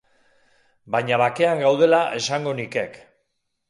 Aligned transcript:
Baina 0.95 1.21
bakean 1.25 1.63
gaudela 1.69 2.03
esango 2.25 2.59
nikek. 2.65 3.03